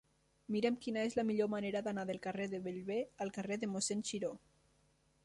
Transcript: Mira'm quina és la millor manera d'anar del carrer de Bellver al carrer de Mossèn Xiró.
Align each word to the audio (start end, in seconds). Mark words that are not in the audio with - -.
Mira'm 0.53 0.77
quina 0.85 1.03
és 1.09 1.17
la 1.19 1.25
millor 1.27 1.49
manera 1.55 1.83
d'anar 1.87 2.05
del 2.11 2.21
carrer 2.25 2.49
de 2.55 2.63
Bellver 2.69 2.99
al 3.27 3.33
carrer 3.39 3.59
de 3.65 3.73
Mossèn 3.75 4.03
Xiró. 4.11 4.33